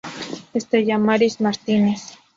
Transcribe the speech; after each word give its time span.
Stella 0.63 0.97
Maris 1.05 1.35
Martínez. 1.43 2.01